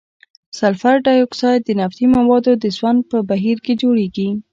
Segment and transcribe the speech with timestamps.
[0.59, 4.27] سلفر ډای اکساید د نفتي موادو د سون په بهیر کې جوړیږي.